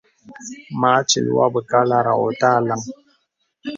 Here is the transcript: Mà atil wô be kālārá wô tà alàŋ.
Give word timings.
Mà 0.79 0.89
atil 1.01 1.25
wô 1.35 1.45
be 1.53 1.61
kālārá 1.69 2.13
wô 2.21 2.29
tà 2.39 2.49
alàŋ. 2.57 2.81